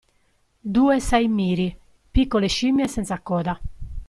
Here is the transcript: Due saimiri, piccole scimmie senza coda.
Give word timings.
Due 0.59 0.99
saimiri, 0.99 1.77
piccole 2.09 2.47
scimmie 2.47 2.87
senza 2.87 3.19
coda. 3.21 3.61